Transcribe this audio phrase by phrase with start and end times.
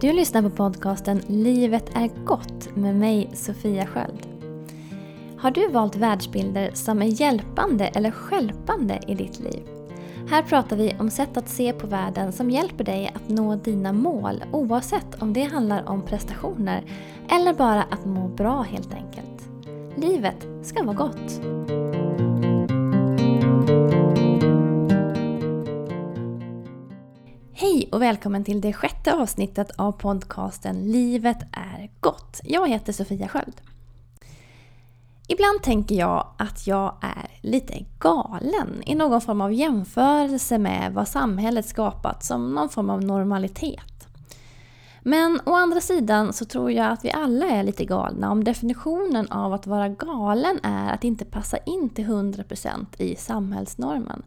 [0.00, 4.26] Du lyssnar på podcasten Livet är gott med mig Sofia Sköld.
[5.38, 9.62] Har du valt världsbilder som är hjälpande eller skälpande i ditt liv?
[10.30, 13.92] Här pratar vi om sätt att se på världen som hjälper dig att nå dina
[13.92, 16.84] mål oavsett om det handlar om prestationer
[17.30, 19.48] eller bara att må bra helt enkelt.
[19.96, 21.40] Livet ska vara gott.
[27.72, 32.40] Hej och välkommen till det sjätte avsnittet av podcasten Livet är gott.
[32.44, 33.60] Jag heter Sofia Sköld.
[35.26, 41.08] Ibland tänker jag att jag är lite galen i någon form av jämförelse med vad
[41.08, 44.08] samhället skapat som någon form av normalitet.
[45.02, 49.28] Men å andra sidan så tror jag att vi alla är lite galna om definitionen
[49.28, 54.22] av att vara galen är att inte passa in till 100% i samhällsnormen.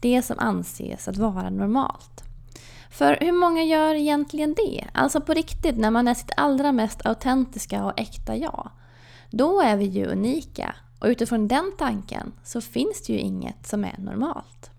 [0.00, 2.24] Det som anses att vara normalt.
[2.92, 4.84] För hur många gör egentligen det?
[4.92, 8.70] Alltså på riktigt, när man är sitt allra mest autentiska och äkta jag.
[9.30, 13.84] Då är vi ju unika och utifrån den tanken så finns det ju inget som
[13.84, 14.71] är normalt.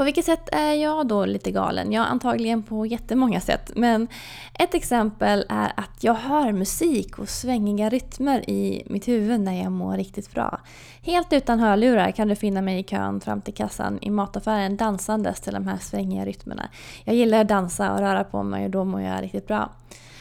[0.00, 1.92] På vilket sätt är jag då lite galen?
[1.92, 3.70] Ja, antagligen på jättemånga sätt.
[3.76, 4.08] Men
[4.54, 9.72] ett exempel är att jag hör musik och svängiga rytmer i mitt huvud när jag
[9.72, 10.60] mår riktigt bra.
[11.02, 15.40] Helt utan hörlurar kan du finna mig i kön fram till kassan i mataffären dansandes
[15.40, 16.68] till de här svängiga rytmerna.
[17.04, 19.70] Jag gillar att dansa och röra på mig och då mår jag riktigt bra.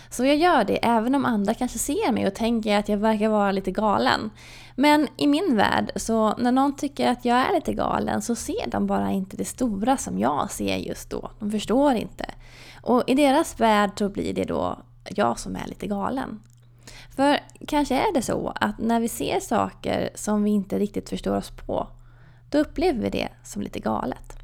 [0.10, 3.30] Så jag gör det även om andra kanske ser mig och tänker att jag verkar
[3.30, 4.30] vara lite galen.
[4.76, 8.68] Men i min värld, så när någon tycker att jag är lite galen så ser
[8.68, 11.32] de bara inte det stora som jag ser just då.
[11.40, 12.26] De förstår inte.
[12.82, 14.78] Och i deras värld så blir det då
[15.10, 16.40] jag som är lite galen.
[17.16, 21.36] För kanske är det så att när vi ser saker som vi inte riktigt förstår
[21.36, 21.88] oss på,
[22.50, 24.39] då upplever vi det som lite galet.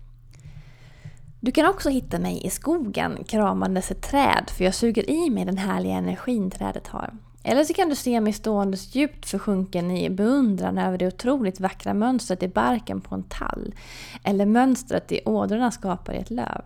[1.45, 5.45] Du kan också hitta mig i skogen kramandes ett träd för jag suger i mig
[5.45, 7.13] den härliga energin trädet har.
[7.43, 11.93] Eller så kan du se mig ståendes djupt försjunken i beundran över det otroligt vackra
[11.93, 13.75] mönstret i barken på en tall.
[14.23, 16.61] Eller mönstret i ådrorna skapar i ett löv.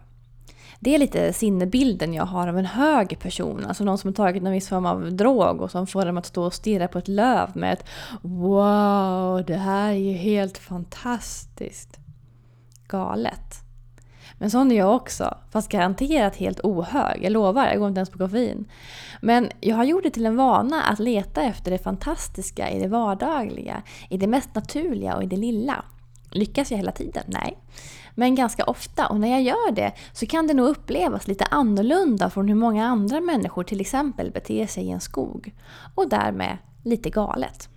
[0.79, 4.43] Det är lite sinnebilden jag har av en hög person, alltså någon som har tagit
[4.43, 7.07] någon viss form av drog och som får dem att stå och stirra på ett
[7.07, 7.85] löv med ett
[8.21, 11.99] Wow, det här är ju helt fantastiskt.
[12.87, 13.68] Galet.
[14.37, 17.23] Men sån är jag också, fast garanterat helt ohög.
[17.23, 18.71] Jag lovar, jag går inte ens på koffein.
[19.21, 22.87] Men jag har gjort det till en vana att leta efter det fantastiska i det
[22.87, 25.85] vardagliga, i det mest naturliga och i det lilla.
[26.31, 27.23] Lyckas jag hela tiden?
[27.27, 27.57] Nej.
[28.15, 32.29] Men ganska ofta, och när jag gör det så kan det nog upplevas lite annorlunda
[32.29, 35.53] från hur många andra människor till exempel beter sig i en skog.
[35.95, 37.69] Och därmed lite galet.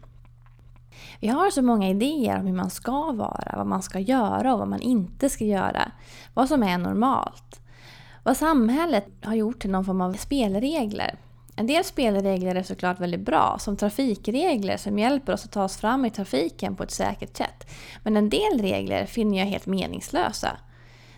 [1.22, 4.58] Vi har så många idéer om hur man ska vara, vad man ska göra och
[4.58, 5.92] vad man inte ska göra.
[6.34, 7.60] Vad som är normalt.
[8.22, 11.18] Vad samhället har gjort till någon form av spelregler.
[11.56, 15.76] En del spelregler är såklart väldigt bra, som trafikregler som hjälper oss att ta oss
[15.76, 17.70] fram i trafiken på ett säkert sätt.
[18.02, 20.56] Men en del regler finner jag helt meningslösa.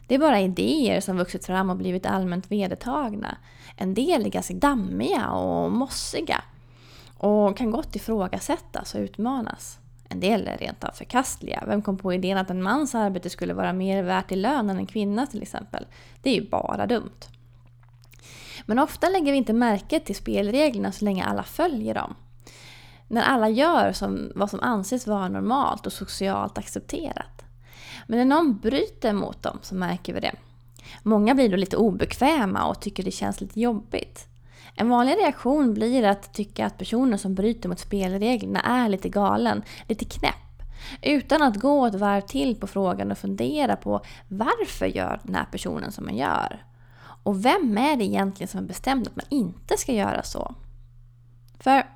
[0.07, 3.37] Det är bara idéer som vuxit fram och blivit allmänt vedertagna.
[3.77, 6.43] En del är ganska dammiga och mossiga
[7.19, 9.79] och kan gott ifrågasättas och utmanas.
[10.15, 11.65] En del är rent av förkastliga.
[11.67, 14.77] Vem kom på idén att en mans arbete skulle vara mer värt i lön än
[14.77, 15.87] en kvinnas till exempel?
[16.23, 17.21] Det är ju bara dumt.
[18.67, 22.15] Men ofta lägger vi inte märke till spelreglerna så länge alla följer dem.
[23.09, 27.45] När alla gör som, vad som anses vara normalt och socialt accepterat.
[28.07, 30.35] Men när någon bryter mot dem så märker vi det.
[31.03, 34.29] Många blir då lite obekväma och tycker det känns lite jobbigt.
[34.77, 39.63] En vanlig reaktion blir att tycka att personen som bryter mot spelreglerna är lite galen,
[39.89, 40.35] lite knäpp.
[41.03, 45.45] Utan att gå ett varv till på frågan och fundera på varför gör den här
[45.45, 46.65] personen som man gör?
[47.25, 50.55] Och vem är det egentligen som har bestämt att man inte ska göra så?
[51.59, 51.87] För,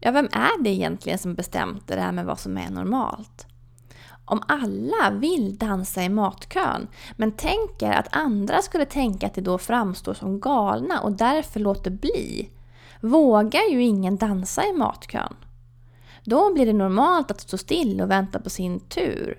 [0.00, 3.46] ja, vem är det egentligen som bestämt det där med vad som är normalt?
[4.30, 9.58] Om alla vill dansa i matkön men tänker att andra skulle tänka att det då
[9.58, 12.50] framstår som galna och därför låter bli,
[13.00, 15.36] vågar ju ingen dansa i matkön.
[16.24, 19.38] Då blir det normalt att stå still och vänta på sin tur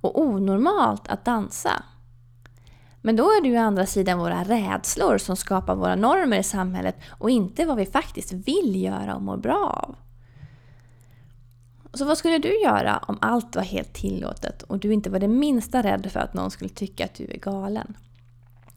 [0.00, 1.82] och onormalt att dansa.
[3.00, 6.42] Men då är det ju å andra sidan våra rädslor som skapar våra normer i
[6.42, 9.96] samhället och inte vad vi faktiskt vill göra och mår bra av.
[11.98, 15.28] Så vad skulle du göra om allt var helt tillåtet och du inte var det
[15.28, 17.96] minsta rädd för att någon skulle tycka att du är galen?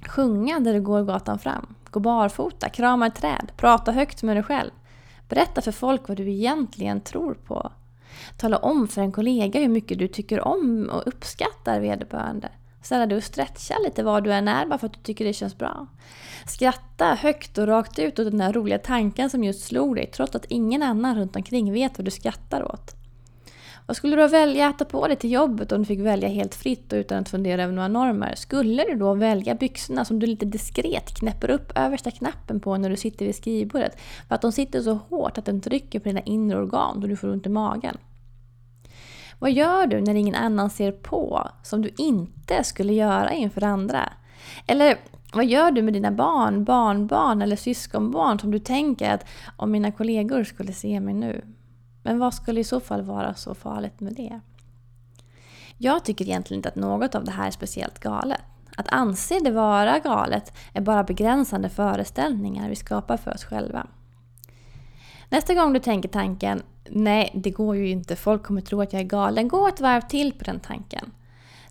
[0.08, 4.44] Sjunga där du går gatan fram, gå barfota, krama ett träd, prata högt med dig
[4.44, 4.72] själv.
[5.30, 7.72] Berätta för folk vad du egentligen tror på.
[8.38, 12.50] Tala om för en kollega hur mycket du tycker om och uppskattar vederbörande.
[12.82, 15.34] Ställa dig och stretcha lite var du än är bara för att du tycker det
[15.34, 15.88] känns bra.
[16.48, 20.36] Skratta högt och rakt ut åt den där roliga tanken som just slog dig trots
[20.36, 22.96] att ingen annan runt omkring vet vad du skrattar åt.
[23.86, 26.56] Vad skulle du välja att ta på dig till jobbet om du fick välja helt
[26.56, 28.36] fritt och utan att fundera över några normer?
[28.36, 32.90] Skulle du då välja byxorna som du lite diskret knäpper upp översta knappen på när
[32.90, 36.22] du sitter vid skrivbordet för att de sitter så hårt att den trycker på dina
[36.22, 37.98] inre organ och du får ont i magen?
[39.40, 44.14] Vad gör du när ingen annan ser på som du inte skulle göra inför andra?
[44.68, 44.98] Eller
[45.34, 49.26] vad gör du med dina barn, barnbarn eller syskonbarn som du tänker att
[49.58, 51.42] om mina kollegor skulle se mig nu?
[52.04, 54.40] Men vad skulle i så fall vara så farligt med det?
[55.78, 58.42] Jag tycker egentligen inte att något av det här är speciellt galet.
[58.78, 63.88] Att anse det vara galet är bara begränsande föreställningar vi skapar för oss själva.
[65.30, 69.02] Nästa gång du tänker tanken “Nej, det går ju inte, folk kommer tro att jag
[69.02, 71.12] är galen”, gå ett varv till på den tanken.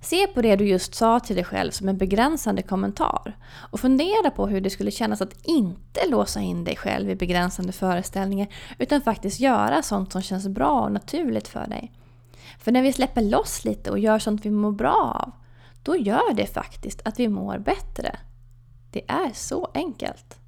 [0.02, 3.36] Se på det du just sa till dig själv som en begränsande kommentar
[3.70, 7.72] och fundera på hur det skulle kännas att inte låsa in dig själv i begränsande
[7.72, 8.48] föreställningar
[8.78, 11.92] utan faktiskt göra sånt som känns bra och naturligt för dig.
[12.58, 15.32] För när vi släpper loss lite och gör sånt vi mår bra av,
[15.82, 18.18] då gör det faktiskt att vi mår bättre.
[18.90, 20.38] Det är så enkelt.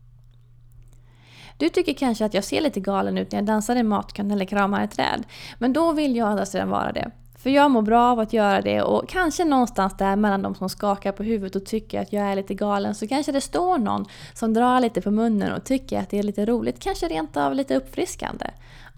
[1.56, 4.44] Du tycker kanske att jag ser lite galen ut när jag dansar i matkön eller
[4.44, 5.24] kramar ett träd.
[5.58, 7.10] Men då vill jag alltså vara det.
[7.42, 10.68] För jag mår bra av att göra det och kanske någonstans där mellan de som
[10.68, 14.04] skakar på huvudet och tycker att jag är lite galen så kanske det står någon
[14.34, 17.54] som drar lite på munnen och tycker att det är lite roligt, kanske rent av
[17.54, 18.46] lite uppfriskande.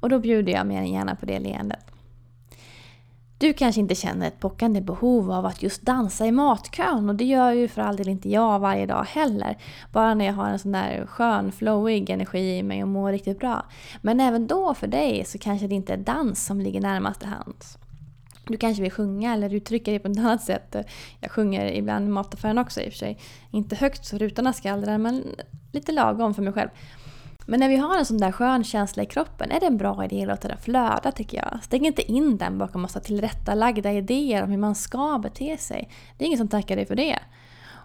[0.01, 1.91] Och då bjuder jag mer än gärna på det leendet.
[3.39, 7.25] Du kanske inte känner ett pockande behov av att just dansa i matkön och det
[7.25, 9.59] gör ju för all del inte jag varje dag heller.
[9.93, 13.39] Bara när jag har en sån där skön, flowig energi i mig och mår riktigt
[13.39, 13.65] bra.
[14.03, 17.29] Men även då för dig så kanske det inte är dans som ligger närmast till
[17.29, 17.79] hands.
[18.47, 20.77] Du kanske vill sjunga eller uttrycka dig på ett annat sätt.
[21.21, 23.19] Jag sjunger ibland i mataffären också i och för sig.
[23.51, 25.25] Inte högt så rutorna skallrar men
[25.73, 26.69] lite lagom för mig själv.
[27.47, 30.05] Men när vi har en sån där skön känsla i kroppen är det en bra
[30.05, 31.65] idé att låta den flöda tycker jag.
[31.65, 35.89] Stäng inte in den bakom massa tillrättalagda idéer om hur man ska bete sig.
[36.17, 37.19] Det är ingen som tackar dig för det.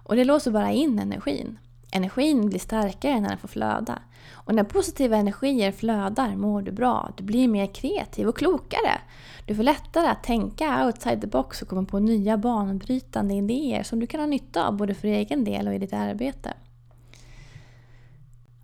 [0.03, 1.57] Och det låser bara in energin.
[1.91, 3.99] Energin blir starkare när den får flöda.
[4.31, 7.11] Och när positiva energier flödar mår du bra.
[7.17, 9.01] Du blir mer kreativ och klokare.
[9.45, 13.99] Du får lättare att tänka outside the box och komma på nya banbrytande idéer som
[13.99, 16.53] du kan ha nytta av både för egen del och i ditt arbete.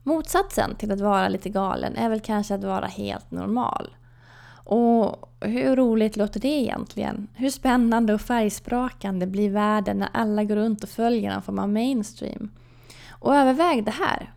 [0.04, 3.96] Motsatsen till att vara lite galen är väl kanske att vara helt normal.
[4.66, 7.28] Och hur roligt låter det egentligen?
[7.34, 11.70] Hur spännande och färgsprakande blir världen när alla går runt och följer någon form av
[11.70, 12.50] mainstream?
[13.26, 14.34] Och överväg det här.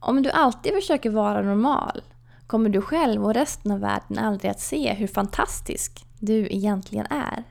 [0.00, 2.02] Om du alltid försöker vara normal
[2.46, 7.44] kommer du själv och resten av världen aldrig att se hur fantastisk du egentligen är.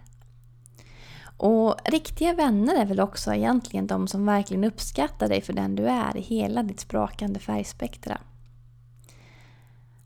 [1.38, 5.86] Och riktiga vänner är väl också egentligen de som verkligen uppskattar dig för den du
[5.86, 8.22] är i hela ditt sprakande färgspektra.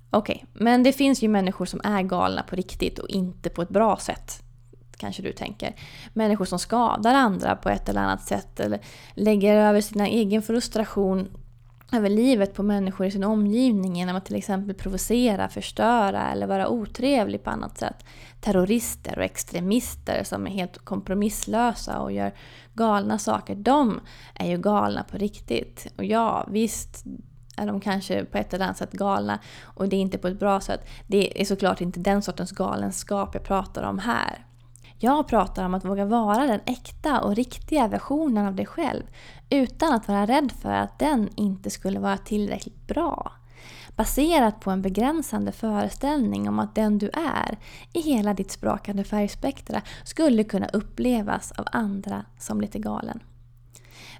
[0.09, 3.62] Okej, okay, men det finns ju människor som är galna på riktigt och inte på
[3.62, 4.44] ett bra sätt.
[5.01, 5.75] Kanske du tänker.
[6.13, 8.80] Människor som skadar andra på ett eller annat sätt eller
[9.13, 11.38] lägger över sin egen frustration
[11.94, 16.68] över livet på människor i sin omgivning genom att till exempel provocera, förstöra eller vara
[16.68, 18.06] otrevlig på annat sätt.
[18.42, 22.33] Terrorister och extremister som är helt kompromisslösa och gör
[22.74, 24.00] galna saker, de
[24.36, 25.88] är ju galna på riktigt.
[25.98, 27.05] Och ja, visst
[27.58, 30.39] är de kanske på ett eller annat sätt galna och det är inte på ett
[30.39, 30.89] bra sätt.
[31.08, 34.46] Det är såklart inte den sortens galenskap jag pratar om här.
[35.03, 39.03] Jag pratar om att våga vara den äkta och riktiga versionen av dig själv
[39.50, 43.31] utan att vara rädd för att den inte skulle vara tillräckligt bra.
[43.96, 47.58] Baserat på en begränsande föreställning om att den du är
[47.93, 53.20] i hela ditt sprakande färgspektra skulle kunna upplevas av andra som lite galen.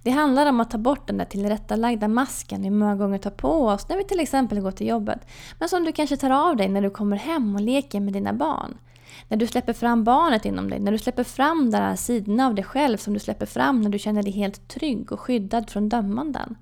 [0.03, 3.67] Det handlar om att ta bort den där tillrättalagda masken vi många gånger tar på
[3.67, 5.27] oss när vi till exempel går till jobbet,
[5.59, 8.33] men som du kanske tar av dig när du kommer hem och leker med dina
[8.33, 8.77] barn.
[9.27, 12.55] När du släpper fram barnet inom dig, när du släpper fram de här sidorna av
[12.55, 15.89] dig själv som du släpper fram när du känner dig helt trygg och skyddad från
[15.89, 16.55] dömanden.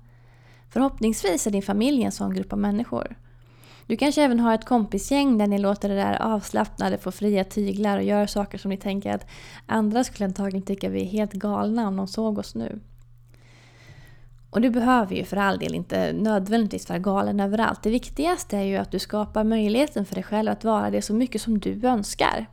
[0.70, 3.16] Förhoppningsvis är din familj en sån grupp av människor.
[3.86, 7.96] Du kanske även har ett kompisgäng där ni låter det där avslappnade få fria tyglar
[7.98, 9.26] och gör saker som ni tänker att
[9.66, 12.80] andra skulle antagligen tycka vi är helt galna om de såg oss nu.
[14.50, 17.82] Och du behöver ju för all del inte nödvändigtvis vara galen överallt.
[17.82, 21.14] Det viktigaste är ju att du skapar möjligheten för dig själv att vara det så
[21.14, 22.46] mycket som du önskar.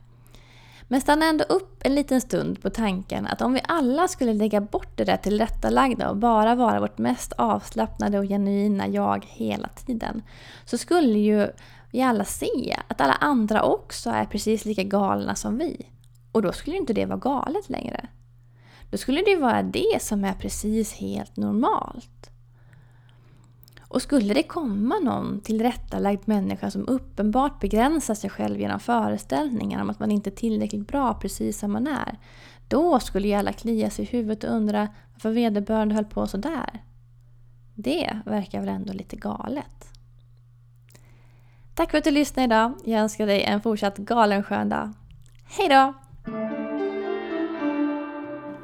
[0.88, 4.60] Men stanna ändå upp en liten stund på tanken att om vi alla skulle lägga
[4.60, 10.22] bort det där tillrättalagda och bara vara vårt mest avslappnade och genuina jag hela tiden.
[10.64, 11.48] Så skulle ju
[11.90, 15.86] vi alla se att alla andra också är precis lika galna som vi.
[16.32, 18.08] Och då skulle inte det vara galet längre
[18.90, 22.30] då skulle det ju vara det som är precis helt normalt.
[23.88, 29.90] Och skulle det komma någon tillrättalagd människa som uppenbart begränsar sig själv genom föreställningar om
[29.90, 32.18] att man inte är tillräckligt bra precis som man är,
[32.68, 36.82] då skulle ju alla klia sig i huvudet och undra varför vederbörande höll på sådär.
[37.74, 39.88] Det verkar väl ändå lite galet.
[41.74, 42.72] Tack för att du lyssnade idag.
[42.84, 44.92] Jag önskar dig en fortsatt galen skön dag.
[45.44, 45.94] Hejdå!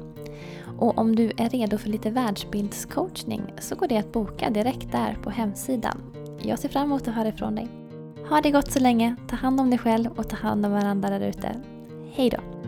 [0.77, 5.17] Och om du är redo för lite världsbildscoachning så går det att boka direkt där
[5.23, 6.01] på hemsidan.
[6.41, 7.67] Jag ser fram emot att höra ifrån dig.
[8.29, 11.09] Ha det gott så länge, ta hand om dig själv och ta hand om varandra
[11.09, 11.55] där ute.
[12.11, 12.60] Hejdå!